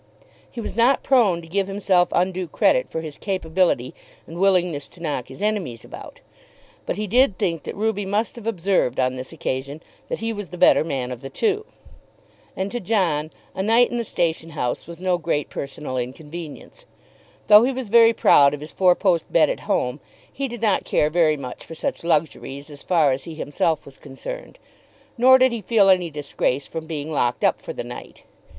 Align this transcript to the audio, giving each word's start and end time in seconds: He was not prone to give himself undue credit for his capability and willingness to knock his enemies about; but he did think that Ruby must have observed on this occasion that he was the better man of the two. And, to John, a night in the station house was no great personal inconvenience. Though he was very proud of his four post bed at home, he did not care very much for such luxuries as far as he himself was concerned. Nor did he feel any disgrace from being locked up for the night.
He 0.49 0.59
was 0.59 0.75
not 0.75 1.03
prone 1.03 1.43
to 1.43 1.47
give 1.47 1.67
himself 1.67 2.09
undue 2.11 2.47
credit 2.47 2.89
for 2.89 3.01
his 3.01 3.17
capability 3.19 3.93
and 4.25 4.39
willingness 4.39 4.87
to 4.87 4.99
knock 4.99 5.27
his 5.27 5.43
enemies 5.43 5.85
about; 5.85 6.21
but 6.87 6.97
he 6.97 7.05
did 7.05 7.37
think 7.37 7.61
that 7.65 7.75
Ruby 7.75 8.03
must 8.03 8.35
have 8.35 8.47
observed 8.47 8.99
on 8.99 9.13
this 9.13 9.31
occasion 9.31 9.79
that 10.09 10.17
he 10.17 10.33
was 10.33 10.47
the 10.47 10.57
better 10.57 10.83
man 10.83 11.11
of 11.11 11.21
the 11.21 11.29
two. 11.29 11.67
And, 12.57 12.71
to 12.71 12.79
John, 12.79 13.29
a 13.53 13.61
night 13.61 13.91
in 13.91 13.97
the 13.97 14.03
station 14.03 14.49
house 14.57 14.87
was 14.87 14.99
no 14.99 15.19
great 15.19 15.49
personal 15.51 15.97
inconvenience. 15.99 16.87
Though 17.45 17.61
he 17.63 17.71
was 17.71 17.89
very 17.89 18.11
proud 18.11 18.55
of 18.55 18.59
his 18.59 18.71
four 18.71 18.95
post 18.95 19.31
bed 19.31 19.51
at 19.51 19.59
home, 19.69 19.99
he 20.33 20.47
did 20.47 20.63
not 20.63 20.83
care 20.83 21.11
very 21.11 21.37
much 21.37 21.63
for 21.63 21.75
such 21.75 22.03
luxuries 22.03 22.71
as 22.71 22.81
far 22.81 23.11
as 23.11 23.25
he 23.25 23.35
himself 23.35 23.85
was 23.85 23.99
concerned. 23.99 24.57
Nor 25.15 25.37
did 25.37 25.51
he 25.51 25.61
feel 25.61 25.89
any 25.89 26.09
disgrace 26.09 26.65
from 26.65 26.87
being 26.87 27.11
locked 27.11 27.43
up 27.43 27.61
for 27.61 27.71
the 27.71 27.83
night. 27.83 28.23